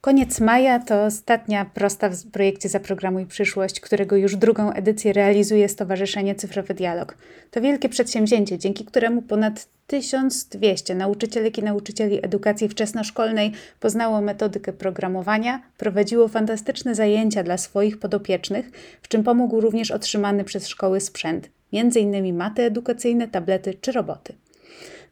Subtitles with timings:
[0.00, 6.34] Koniec maja to ostatnia prosta w projekcie Zaprogramuj Przyszłość, którego już drugą edycję realizuje Stowarzyszenie
[6.34, 7.16] Cyfrowy Dialog.
[7.50, 15.62] To wielkie przedsięwzięcie, dzięki któremu ponad 1200 nauczycielek i nauczycieli edukacji wczesnoszkolnej poznało metodykę programowania,
[15.76, 18.70] prowadziło fantastyczne zajęcia dla swoich podopiecznych,
[19.02, 22.36] w czym pomógł również otrzymany przez szkoły sprzęt, m.in.
[22.36, 24.34] maty edukacyjne, tablety czy roboty.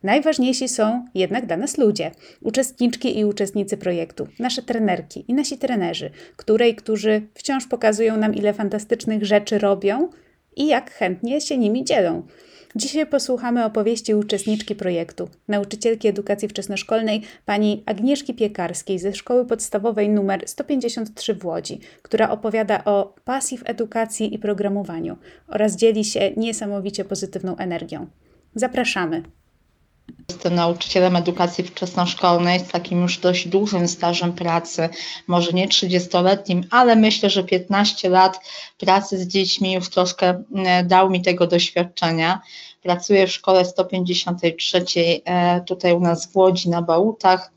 [0.03, 2.11] Najważniejsi są jednak dla nas ludzie,
[2.43, 8.53] uczestniczki i uczestnicy projektu, nasze trenerki i nasi trenerzy, której, którzy wciąż pokazują nam, ile
[8.53, 10.09] fantastycznych rzeczy robią
[10.57, 12.23] i jak chętnie się nimi dzielą.
[12.77, 20.43] Dzisiaj posłuchamy opowieści uczestniczki projektu, nauczycielki edukacji wczesnoszkolnej pani Agnieszki Piekarskiej ze Szkoły Podstawowej nr
[20.47, 25.17] 153 w Łodzi, która opowiada o pasji w edukacji i programowaniu
[25.49, 28.07] oraz dzieli się niesamowicie pozytywną energią.
[28.55, 29.23] Zapraszamy.
[30.39, 34.89] Jestem nauczycielem edukacji wczesnoszkolnej z takim już dość dużym stażem pracy,
[35.27, 38.41] może nie 30-letnim, ale myślę, że 15 lat
[38.79, 42.41] pracy z dziećmi już troszkę e, dał mi tego doświadczenia.
[42.83, 44.85] Pracuję w szkole 153
[45.25, 47.51] e, tutaj u nas w Łodzi na Bałutach.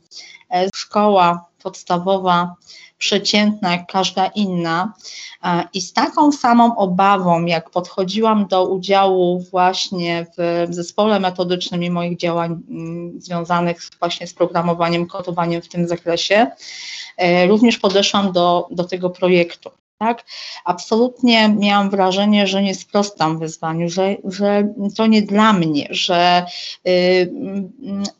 [0.50, 2.56] E, szkoła podstawowa
[2.98, 4.92] przeciętna jak każda inna.
[5.74, 12.18] I z taką samą obawą, jak podchodziłam do udziału właśnie w zespole metodycznym i moich
[12.18, 16.46] działań mm, związanych właśnie z programowaniem, kodowaniem w tym zakresie,
[17.16, 19.70] e, również podeszłam do, do tego projektu
[20.02, 20.24] tak?
[20.64, 26.46] Absolutnie miałam wrażenie, że nie sprostam wyzwaniu, że, że to nie dla mnie, że
[26.88, 27.32] y,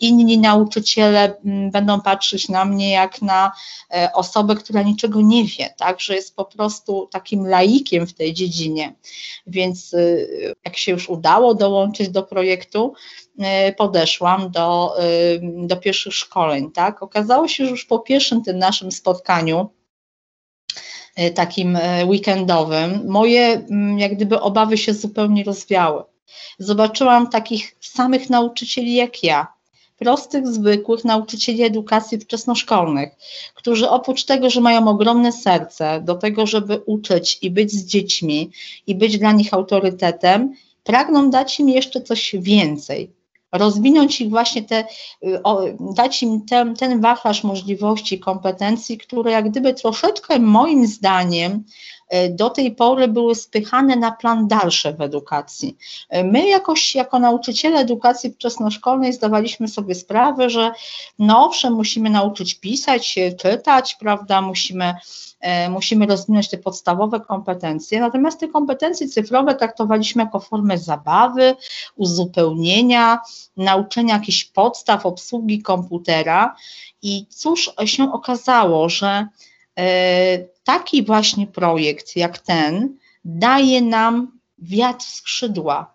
[0.00, 3.52] inni nauczyciele mm, będą patrzeć na mnie jak na
[3.94, 6.00] e, osobę, która niczego nie wie, tak?
[6.00, 8.94] Że jest po prostu takim laikiem w tej dziedzinie.
[9.46, 12.94] Więc y, jak się już udało dołączyć do projektu,
[13.68, 14.96] y, podeszłam do,
[15.42, 17.02] do pierwszych szkoleń, tak?
[17.02, 19.70] Okazało się, że już po pierwszym tym naszym spotkaniu,
[21.34, 26.02] takim e, weekendowym, moje mm, jak gdyby obawy się zupełnie rozwiały.
[26.58, 29.46] Zobaczyłam takich samych nauczycieli jak ja,
[29.98, 33.10] prostych, zwykłych nauczycieli edukacji wczesnoszkolnych,
[33.54, 38.50] którzy oprócz tego, że mają ogromne serce do tego, żeby uczyć i być z dziećmi
[38.86, 43.10] i być dla nich autorytetem, pragną dać im jeszcze coś więcej
[43.52, 44.84] rozwinąć ich właśnie te,
[45.24, 45.40] y,
[45.80, 51.64] dać im ten, ten wachlarz możliwości, kompetencji, które jak gdyby troszeczkę moim zdaniem
[52.30, 55.76] do tej pory były spychane na plan dalszy w edukacji.
[56.16, 60.72] Y, my jakoś jako nauczyciele edukacji wczesnoszkolnej zdawaliśmy sobie sprawę, że
[61.18, 64.94] no owszem, musimy nauczyć pisać, czytać, prawda, musimy
[65.42, 71.56] E, musimy rozwinąć te podstawowe kompetencje, natomiast te kompetencje cyfrowe traktowaliśmy jako formę zabawy,
[71.96, 73.18] uzupełnienia,
[73.56, 76.56] nauczenia jakichś podstaw obsługi komputera
[77.02, 79.28] i cóż się okazało, że e,
[80.64, 85.94] taki właśnie projekt jak ten daje nam wiatr w skrzydła,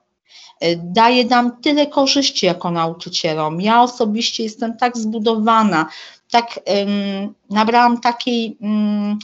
[0.60, 3.62] e, daje nam tyle korzyści jako nauczycielom.
[3.62, 5.90] Ja osobiście jestem tak zbudowana,
[6.32, 9.20] tak um, nabrałam takiej um,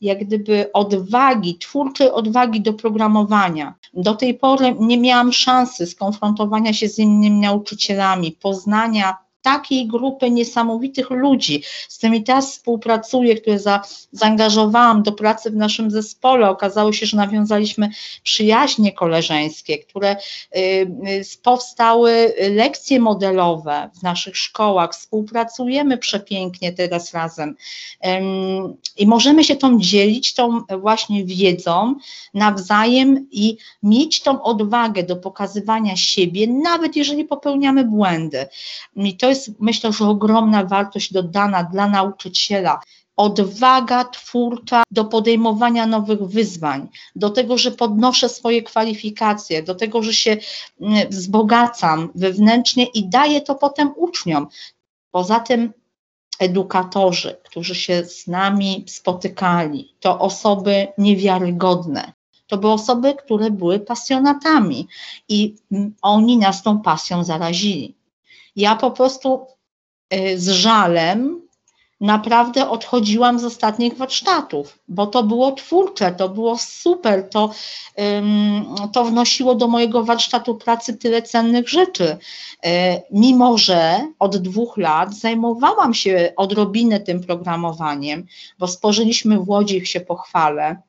[0.00, 3.74] jak gdyby odwagi, twórczej odwagi do programowania.
[3.94, 11.10] Do tej pory nie miałam szansy skonfrontowania się z innymi nauczycielami, poznania takiej grupy niesamowitych
[11.10, 13.82] ludzi, z którymi teraz współpracuję, które za,
[14.12, 16.50] zaangażowałam do pracy w naszym zespole.
[16.50, 17.90] Okazało się, że nawiązaliśmy
[18.22, 24.92] przyjaźnie koleżeńskie, które y, y, powstały lekcje modelowe w naszych szkołach.
[24.92, 27.56] Współpracujemy przepięknie teraz razem
[28.96, 31.94] i możemy się tą dzielić, tą właśnie wiedzą
[32.34, 38.46] nawzajem i mieć tą odwagę do pokazywania siebie, nawet jeżeli popełniamy błędy.
[38.96, 42.80] I to jest myślę, że ogromna wartość dodana dla nauczyciela.
[43.16, 50.14] Odwaga twórcza do podejmowania nowych wyzwań, do tego, że podnoszę swoje kwalifikacje, do tego, że
[50.14, 50.36] się
[50.80, 54.46] mm, wzbogacam wewnętrznie i daję to potem uczniom.
[55.10, 55.72] Poza tym
[56.38, 62.12] edukatorzy, którzy się z nami spotykali, to osoby niewiarygodne.
[62.46, 64.88] To były osoby, które były pasjonatami
[65.28, 68.01] i mm, oni nas tą pasją zarazili.
[68.56, 69.46] Ja po prostu
[70.14, 71.42] y, z żalem
[72.02, 77.50] naprawdę odchodziłam z ostatnich warsztatów, bo to było twórcze, to było super, to,
[78.92, 82.04] to wnosiło do mojego warsztatu pracy tyle cennych rzeczy.
[82.66, 82.68] Y,
[83.10, 88.26] mimo, że od dwóch lat zajmowałam się odrobinę tym programowaniem,
[88.58, 90.82] bo stworzyliśmy w Łodzi, się pochwalę,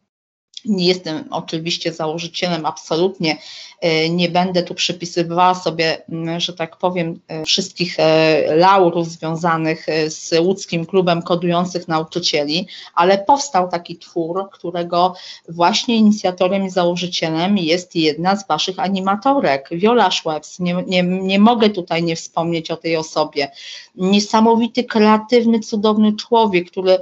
[0.65, 3.37] Nie jestem oczywiście założycielem, absolutnie
[3.81, 6.01] e, nie będę tu przypisywała sobie,
[6.37, 13.69] że tak powiem, e, wszystkich e, laurów związanych z łódzkim klubem kodujących nauczycieli, ale powstał
[13.69, 15.15] taki twór, którego
[15.49, 20.59] właśnie inicjatorem i założycielem jest jedna z Waszych animatorek, Viola Szwebs.
[20.59, 23.51] Nie, nie, nie mogę tutaj nie wspomnieć o tej osobie.
[23.95, 26.99] Niesamowity, kreatywny, cudowny człowiek, który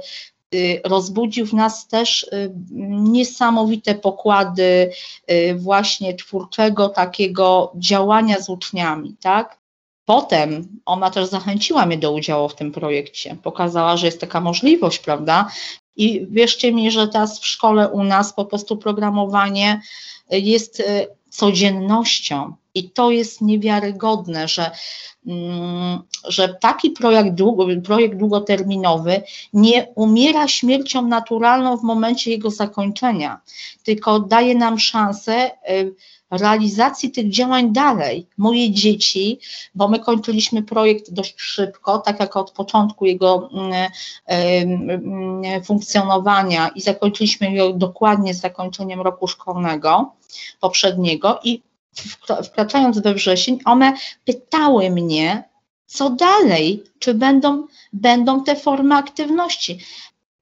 [0.84, 2.52] rozbudził w nas też y,
[2.90, 4.90] niesamowite pokłady
[5.30, 9.58] y, właśnie twórczego takiego działania z uczniami, tak?
[10.04, 14.98] Potem ona też zachęciła mnie do udziału w tym projekcie, pokazała, że jest taka możliwość,
[14.98, 15.48] prawda?
[15.96, 19.80] I wierzcie mi, że teraz w szkole u nas po prostu programowanie
[20.30, 20.82] jest
[21.30, 22.54] codziennością.
[22.74, 24.70] I to jest niewiarygodne, że,
[25.26, 27.30] mm, że taki projekt,
[27.84, 29.22] projekt długoterminowy
[29.52, 33.40] nie umiera śmiercią naturalną w momencie jego zakończenia,
[33.84, 35.94] tylko daje nam szansę y,
[36.32, 38.26] realizacji tych działań dalej.
[38.38, 39.38] Moje dzieci,
[39.74, 43.90] bo my kończyliśmy projekt dość szybko, tak jak od początku jego mm,
[44.26, 50.12] mm, funkcjonowania i zakończyliśmy go dokładnie z zakończeniem roku szkolnego
[50.60, 51.62] poprzedniego i
[52.44, 53.92] wkraczając we wrzesień, one
[54.24, 55.48] pytały mnie,
[55.86, 59.78] co dalej, czy będą, będą te formy aktywności.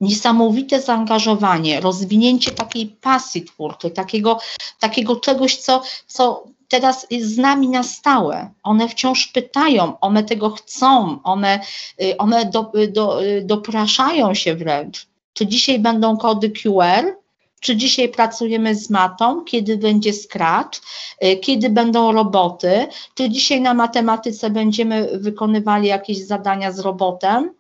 [0.00, 4.38] Niesamowite zaangażowanie, rozwinięcie takiej pasji twórczej, takiego,
[4.80, 8.50] takiego czegoś, co, co teraz jest z nami na stałe.
[8.62, 11.60] One wciąż pytają, one tego chcą, one,
[12.02, 15.06] y, one do, do, dopraszają się wręcz.
[15.32, 17.19] Czy dzisiaj będą kody QR,
[17.60, 20.80] czy dzisiaj pracujemy z matą, kiedy będzie scratch,
[21.24, 27.54] y, kiedy będą roboty, czy dzisiaj na matematyce będziemy wykonywali jakieś zadania z robotem.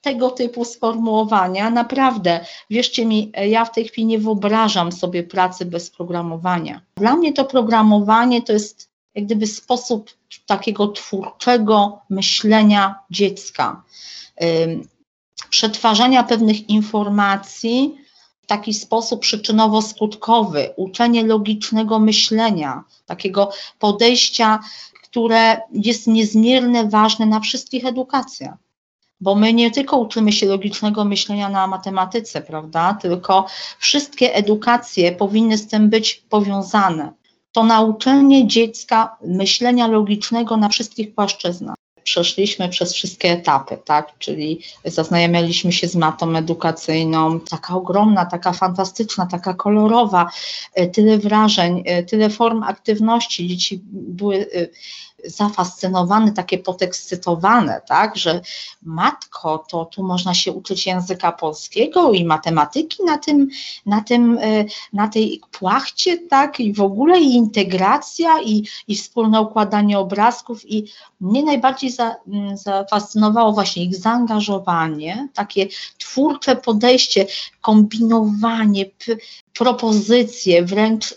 [0.00, 5.90] Tego typu sformułowania, naprawdę, wierzcie mi, ja w tej chwili nie wyobrażam sobie pracy bez
[5.90, 6.80] programowania.
[6.96, 10.10] Dla mnie to programowanie to jest jak gdyby sposób
[10.46, 13.82] takiego twórczego myślenia dziecka,
[15.50, 17.98] przetwarzania pewnych informacji
[18.46, 24.60] taki sposób przyczynowo-skutkowy, uczenie logicznego myślenia, takiego podejścia,
[25.02, 28.54] które jest niezmiernie ważne na wszystkich edukacjach.
[29.20, 32.98] Bo my nie tylko uczymy się logicznego myślenia na matematyce, prawda?
[33.02, 33.46] Tylko
[33.78, 37.12] wszystkie edukacje powinny z tym być powiązane.
[37.52, 41.76] To nauczenie dziecka myślenia logicznego na wszystkich płaszczyznach
[42.06, 44.18] przeszliśmy przez wszystkie etapy, tak?
[44.18, 50.30] Czyli zaznajamialiśmy się z matą edukacyjną, taka ogromna, taka fantastyczna, taka kolorowa,
[50.74, 53.48] e, tyle wrażeń, e, tyle form aktywności.
[53.48, 54.46] Dzieci były
[55.24, 58.40] zafascynowane, takie podekscytowane, tak, że
[58.82, 63.48] matko, to tu można się uczyć języka polskiego i matematyki na tym,
[63.86, 69.40] na tym, e, na tej płachcie, tak, i w ogóle i integracja, i, i wspólne
[69.40, 70.70] układanie obrazków.
[70.70, 70.84] I
[71.20, 72.16] mnie najbardziej za,
[72.54, 75.66] zafascynowało właśnie ich zaangażowanie, takie
[75.98, 77.26] twórcze podejście,
[77.60, 78.84] kombinowanie,
[79.58, 81.16] propozycje, wręcz y,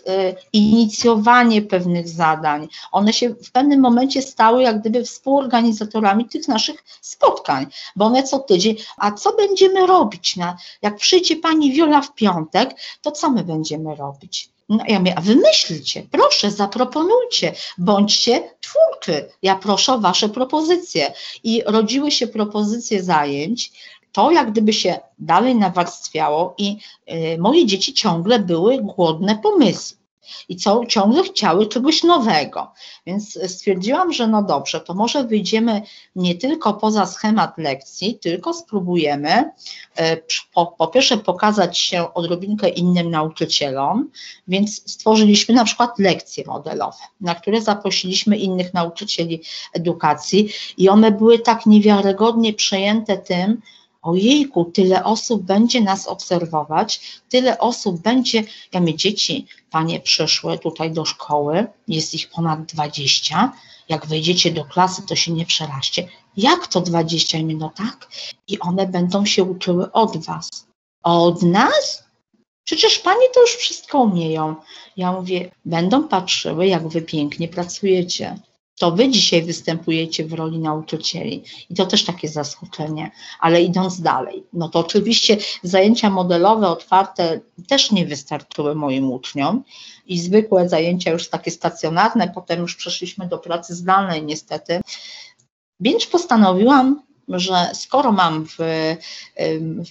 [0.52, 2.68] inicjowanie pewnych zadań.
[2.92, 7.66] One się w pewnym momencie stały jak gdyby współorganizatorami tych naszych spotkań,
[7.96, 10.36] bo one co tydzień, a co będziemy robić?
[10.36, 12.70] Na, jak przyjdzie pani Wiola w piątek,
[13.02, 14.48] to co my będziemy robić?
[14.68, 19.28] No ja mówię, a wymyślcie, proszę, zaproponujcie, bądźcie twórczy.
[19.42, 21.12] Ja proszę o wasze propozycje.
[21.44, 23.72] I rodziły się propozycje zajęć,
[24.12, 26.76] to jak gdyby się dalej nawarstwiało i
[27.34, 30.00] y, moje dzieci ciągle były głodne pomysłu
[30.48, 32.72] i co, ciągle chciały czegoś nowego.
[33.06, 35.82] Więc stwierdziłam, że no dobrze, to może wyjdziemy
[36.16, 39.50] nie tylko poza schemat lekcji, tylko spróbujemy
[39.96, 40.16] e,
[40.54, 44.10] po, po pierwsze pokazać się odrobinkę innym nauczycielom,
[44.48, 49.42] więc stworzyliśmy na przykład lekcje modelowe, na które zaprosiliśmy innych nauczycieli
[49.72, 53.60] edukacji i one były tak niewiarygodnie przejęte tym,
[54.02, 60.92] ojejku, tyle osób będzie nas obserwować, tyle osób będzie, ja mnie dzieci, panie przyszły tutaj
[60.92, 63.52] do szkoły, jest ich ponad 20,
[63.88, 66.08] jak wejdziecie do klasy, to się nie przeraźcie.
[66.36, 68.08] Jak to 20 minut, no tak?
[68.48, 70.48] I one będą się uczyły od was.
[71.02, 72.04] Od nas?
[72.64, 74.56] Przecież panie to już wszystko umieją.
[74.96, 78.38] Ja mówię, będą patrzyły, jak wy pięknie pracujecie
[78.80, 81.44] to wy dzisiaj występujecie w roli nauczycieli.
[81.70, 83.10] I to też takie zaskoczenie.
[83.40, 89.64] Ale idąc dalej, no to oczywiście zajęcia modelowe, otwarte też nie wystarczyły moim uczniom
[90.06, 94.80] i zwykłe zajęcia już takie stacjonarne, potem już przeszliśmy do pracy zdalnej niestety.
[95.80, 98.58] Więc postanowiłam że skoro mam w,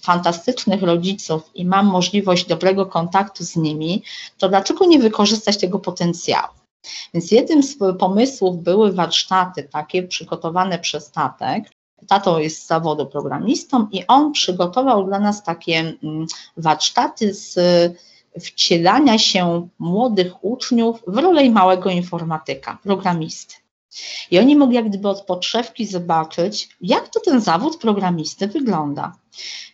[0.03, 4.03] fantastycznych rodziców i mam możliwość dobrego kontaktu z nimi,
[4.37, 6.58] to dlaczego nie wykorzystać tego potencjału?
[7.13, 11.71] Więc jednym z pomysłów były warsztaty takie przygotowane przez Tatek.
[12.07, 16.25] Tato jest z zawodu programistą i on przygotował dla nas takie mm,
[16.57, 17.57] warsztaty z
[18.39, 23.55] wcielania się młodych uczniów w rolę małego informatyka, programisty.
[24.31, 29.15] I oni mogli jak gdyby od podszewki zobaczyć, jak to ten zawód programisty wygląda.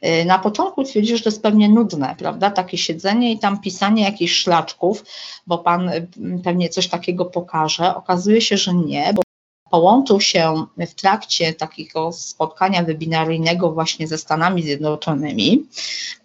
[0.06, 4.04] Y, na początku twierdził, że to jest pewnie nudne, prawda, takie siedzenie i tam pisanie
[4.04, 5.06] jakichś szlaczków,
[5.48, 6.08] bo pan y,
[6.44, 7.96] pewnie coś takiego pokaże.
[7.96, 9.25] Okazuje się, że nie, bo
[9.70, 15.64] połączył się w trakcie takiego spotkania webinaryjnego właśnie ze Stanami Zjednoczonymi.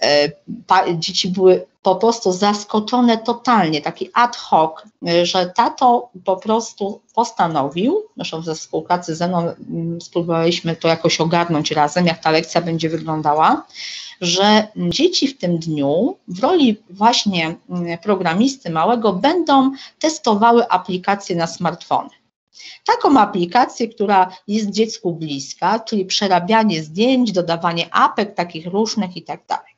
[0.05, 4.83] Y, dzieci były po prostu zaskoczone totalnie, taki ad hoc,
[5.23, 11.71] że tato po prostu postanowił, zresztą ze współpracy ze mną mm, spróbowaliśmy to jakoś ogarnąć
[11.71, 13.67] razem, jak ta lekcja będzie wyglądała,
[14.21, 21.47] że dzieci w tym dniu w roli właśnie mm, programisty małego będą testowały aplikacje na
[21.47, 22.20] smartfony.
[22.87, 29.47] Taką aplikację, która jest dziecku bliska, czyli przerabianie zdjęć, dodawanie apek takich różnych i tak
[29.47, 29.71] dalej.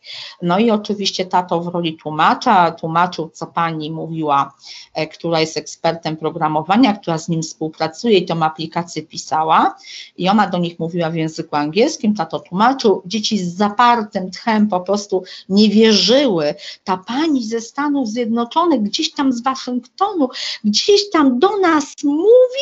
[0.42, 4.54] No i oczywiście tato w roli tłumacza tłumaczył, co pani mówiła,
[4.94, 9.76] e, która jest ekspertem programowania, która z nim współpracuje i tą aplikację pisała.
[10.16, 14.80] I ona do nich mówiła w języku angielskim, tato tłumaczył, dzieci z zapartym tchem po
[14.80, 20.28] prostu nie wierzyły, ta pani ze Stanów Zjednoczonych, gdzieś tam z Waszyngtonu,
[20.64, 22.61] gdzieś tam do nas mówi,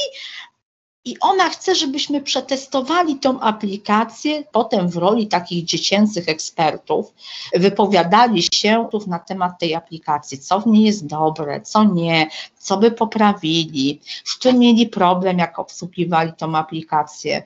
[1.04, 7.14] i ona chce, żebyśmy przetestowali tą aplikację, potem w roli takich dziecięcych ekspertów
[7.54, 12.28] wypowiadali się na temat tej aplikacji, co w niej jest dobre, co nie,
[12.58, 17.42] co by poprawili, z czym mieli problem, jak obsługiwali tą aplikację.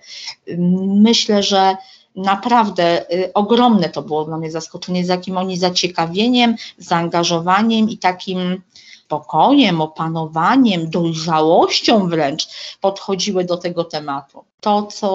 [0.87, 1.77] Myślę, że
[2.17, 8.63] naprawdę y, ogromne to było dla mnie zaskoczenie, z jakim oni zaciekawieniem, zaangażowaniem i takim
[9.05, 12.49] spokojem, opanowaniem, dojrzałością wręcz
[12.81, 14.45] podchodziły do tego tematu.
[14.61, 15.09] To, co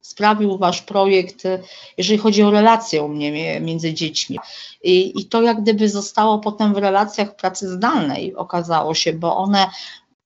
[0.00, 1.42] sprawił Wasz projekt,
[1.98, 4.38] jeżeli chodzi o relacje u mnie między dziećmi.
[4.82, 9.66] I, I, to jak gdyby zostało potem w relacjach pracy zdalnej, okazało się, bo one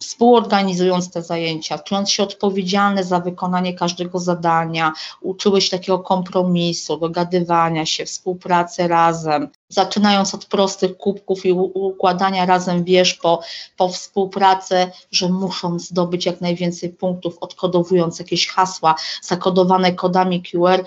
[0.01, 7.87] współorganizując te zajęcia, czując się odpowiedzialne za wykonanie każdego zadania, uczyły się takiego kompromisu, dogadywania
[7.87, 13.41] się, współpracy razem, zaczynając od prostych kubków i układania razem wież po,
[13.77, 20.85] po współpracy, że muszą zdobyć jak najwięcej punktów, odkodowując jakieś hasła zakodowane kodami QR,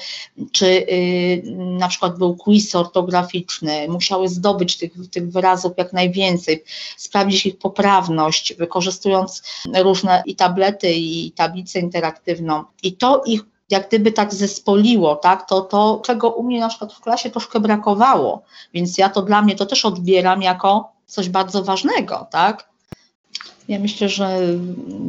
[0.51, 0.65] czy
[1.45, 6.63] yy, na przykład był quiz ortograficzny, musiały zdobyć tych, tych wyrazów jak najwięcej,
[6.97, 8.53] sprawdzić ich poprawność,
[9.03, 9.43] wykorzystując
[9.83, 12.63] różne i tablety, i tablicę interaktywną.
[12.83, 16.93] I to ich jak gdyby tak zespoliło, tak, to, to czego u mnie na przykład
[16.93, 18.41] w klasie troszkę brakowało,
[18.73, 22.69] więc ja to dla mnie to też odbieram jako coś bardzo ważnego, tak.
[23.67, 24.39] Ja myślę, że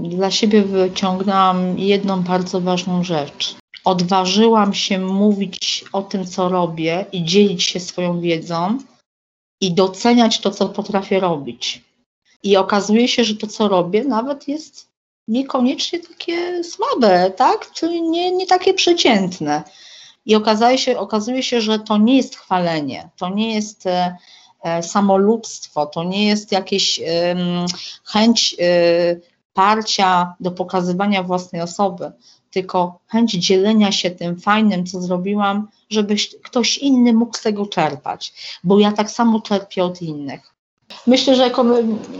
[0.04, 3.56] dla siebie wyciągnęłam jedną bardzo ważną rzecz.
[3.84, 8.78] Odważyłam się mówić o tym, co robię i dzielić się swoją wiedzą
[9.60, 11.82] i doceniać to, co potrafię robić.
[12.44, 14.88] I okazuje się, że to, co robię, nawet jest
[15.28, 17.70] niekoniecznie takie słabe, tak?
[17.72, 19.62] Czyli nie, nie takie przeciętne.
[20.26, 24.16] I okazuje się, okazuje się, że to nie jest chwalenie, to nie jest e,
[24.62, 27.04] e samolubstwo, to nie jest jakieś e,
[28.04, 29.16] chęć e,
[29.54, 32.12] parcia do pokazywania własnej osoby,
[32.50, 38.32] tylko chęć dzielenia się tym fajnym, co zrobiłam, żeby ktoś inny mógł z tego czerpać,
[38.64, 40.53] bo ja tak samo czerpię od innych.
[41.06, 41.50] Myślę, że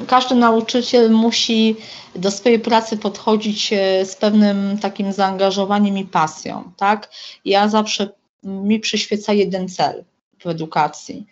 [0.06, 1.76] każdy nauczyciel musi
[2.14, 7.10] do swojej pracy podchodzić e, z pewnym takim zaangażowaniem i pasją, tak?
[7.44, 8.08] Ja zawsze
[8.42, 10.04] mi przyświeca jeden cel
[10.38, 11.26] w edukacji.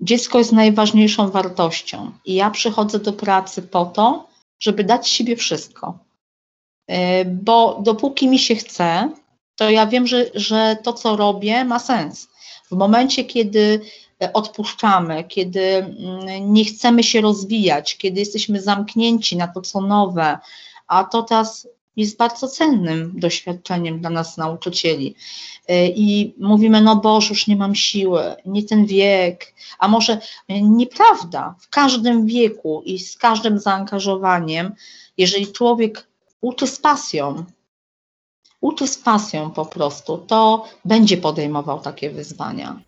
[0.00, 4.28] Dziecko jest najważniejszą wartością i ja przychodzę do pracy po to,
[4.60, 5.98] żeby dać siebie wszystko.
[6.88, 9.10] E, bo dopóki mi się chce,
[9.56, 12.28] to ja wiem, że, że to, co robię, ma sens.
[12.70, 13.80] W momencie, kiedy
[14.32, 20.38] odpuszczamy, kiedy mm, nie chcemy się rozwijać, kiedy jesteśmy zamknięci na to, co nowe,
[20.86, 25.14] a to teraz jest bardzo cennym doświadczeniem dla nas, nauczycieli.
[25.70, 31.54] Y, I mówimy, no Boże, już nie mam siły, nie ten wiek, a może nieprawda,
[31.60, 34.74] w każdym wieku i z każdym zaangażowaniem,
[35.16, 36.06] jeżeli człowiek
[36.40, 37.44] uczy z pasją,
[38.60, 42.80] uczy z pasją po prostu, to będzie podejmował takie wyzwania.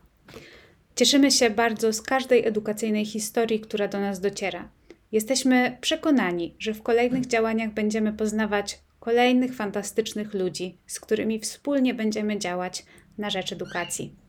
[0.96, 4.68] Cieszymy się bardzo z każdej edukacyjnej historii, która do nas dociera.
[5.12, 12.38] Jesteśmy przekonani, że w kolejnych działaniach będziemy poznawać kolejnych fantastycznych ludzi, z którymi wspólnie będziemy
[12.38, 12.84] działać
[13.18, 14.24] na rzecz edukacji.